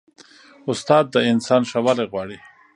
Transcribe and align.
استاد 0.71 1.05
د 1.13 1.15
انسان 1.31 1.61
ښه 1.69 1.79
والی 1.85 2.05
غواړي. 2.11 2.37